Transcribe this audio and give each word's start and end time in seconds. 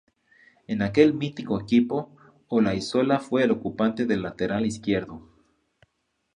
En 0.65 0.81
aquel 0.81 1.13
"mítico 1.13 1.61
equipo" 1.61 2.09
Olaizola 2.47 3.19
fue 3.19 3.43
el 3.43 3.51
ocupante 3.51 4.07
del 4.07 4.23
lateral 4.23 4.65
izquierdo. 4.65 5.21